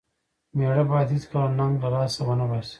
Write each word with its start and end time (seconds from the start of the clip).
مېړه 0.57 0.83
بايد 0.89 1.07
هيڅکله 1.15 1.41
ننګ 1.59 1.73
له 1.83 1.89
لاسه 1.93 2.19
و 2.25 2.29
نه 2.39 2.45
باسي. 2.49 2.69